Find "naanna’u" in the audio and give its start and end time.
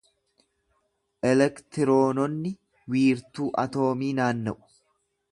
4.21-4.57